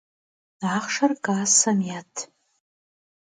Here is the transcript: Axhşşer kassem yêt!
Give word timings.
Axhşşer 0.73 1.11
kassem 1.25 1.79
yêt! 1.89 2.15